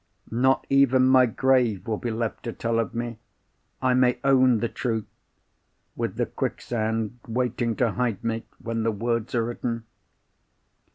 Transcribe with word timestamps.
Not 0.31 0.65
even 0.67 1.05
my 1.05 1.27
grave 1.27 1.85
will 1.87 1.99
be 1.99 2.09
left 2.09 2.41
to 2.45 2.53
tell 2.53 2.79
of 2.79 2.95
me. 2.95 3.19
I 3.83 3.93
may 3.93 4.19
own 4.23 4.57
the 4.57 4.67
truth—with 4.67 6.15
the 6.15 6.25
quicksand 6.25 7.19
waiting 7.27 7.75
to 7.75 7.91
hide 7.91 8.23
me 8.23 8.47
when 8.57 8.81
the 8.81 8.91
words 8.91 9.35
are 9.35 9.45
written. 9.45 9.85